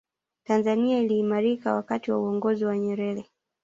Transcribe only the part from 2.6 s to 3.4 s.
wa nyerere